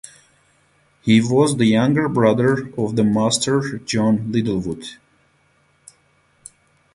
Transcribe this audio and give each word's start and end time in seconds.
He 1.03 1.21
was 1.21 1.57
the 1.57 1.67
younger 1.67 2.09
brother 2.09 2.73
of 2.75 2.95
the 2.95 3.03
master 3.03 3.77
John 3.85 4.31
Littlewood. 4.31 4.83